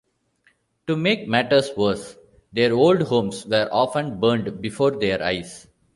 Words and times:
To 0.87 0.95
make 0.95 1.27
matters 1.27 1.69
worse, 1.77 2.17
their 2.51 2.73
old 2.73 3.03
homes 3.03 3.45
were 3.45 3.69
often 3.71 4.19
burned 4.19 4.59
before 4.59 4.97
their 4.97 5.21
eyes. 5.21 5.67